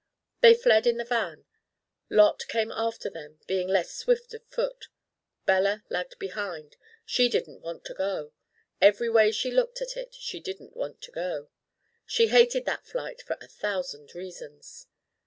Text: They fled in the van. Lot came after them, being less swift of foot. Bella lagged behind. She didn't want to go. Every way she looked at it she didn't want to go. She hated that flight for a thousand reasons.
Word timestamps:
They 0.39 0.55
fled 0.55 0.87
in 0.87 0.97
the 0.97 1.05
van. 1.05 1.45
Lot 2.09 2.47
came 2.47 2.71
after 2.71 3.07
them, 3.07 3.39
being 3.45 3.67
less 3.67 3.93
swift 3.93 4.33
of 4.33 4.43
foot. 4.47 4.87
Bella 5.45 5.83
lagged 5.91 6.17
behind. 6.17 6.75
She 7.05 7.29
didn't 7.29 7.61
want 7.61 7.85
to 7.85 7.93
go. 7.93 8.31
Every 8.81 9.09
way 9.11 9.31
she 9.31 9.51
looked 9.51 9.79
at 9.79 9.95
it 9.95 10.15
she 10.15 10.39
didn't 10.39 10.75
want 10.75 11.01
to 11.03 11.11
go. 11.11 11.49
She 12.07 12.29
hated 12.29 12.65
that 12.65 12.87
flight 12.87 13.21
for 13.21 13.37
a 13.39 13.47
thousand 13.47 14.15
reasons. 14.15 14.87